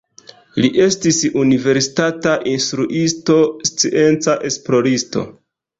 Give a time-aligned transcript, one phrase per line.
[0.63, 3.39] Li estis universitata instruisto,
[3.73, 5.31] scienca esploristo.